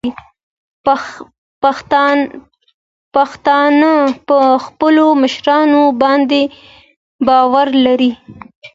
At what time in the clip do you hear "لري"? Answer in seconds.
7.85-8.11